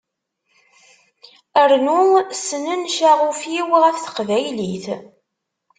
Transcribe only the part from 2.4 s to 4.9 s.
snen ccaɣuf-iw ɣef teqbaylit.